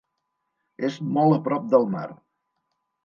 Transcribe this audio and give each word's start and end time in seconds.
És 0.89 0.97
molt 1.17 1.37
a 1.37 1.39
prop 1.49 1.69
del 1.75 1.89
mar. 1.93 2.07